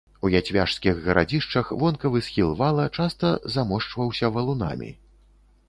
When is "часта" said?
2.97-3.31